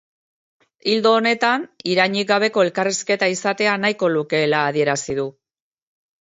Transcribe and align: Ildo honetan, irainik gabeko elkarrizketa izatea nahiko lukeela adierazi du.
Ildo 0.93 1.11
honetan, 1.17 1.65
irainik 1.95 2.29
gabeko 2.31 2.63
elkarrizketa 2.69 3.29
izatea 3.35 3.77
nahiko 3.85 4.11
lukeela 4.15 4.63
adierazi 4.73 5.19
du. 5.21 5.29